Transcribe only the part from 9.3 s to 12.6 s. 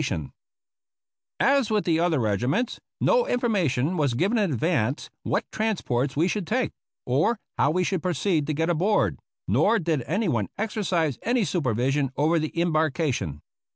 nor did anyone exercise any supervision over the